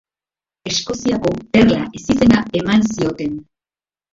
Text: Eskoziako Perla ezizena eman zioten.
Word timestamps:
Eskoziako 0.69 1.33
Perla 1.57 1.79
ezizena 1.99 2.41
eman 2.63 2.89
zioten. 2.95 3.41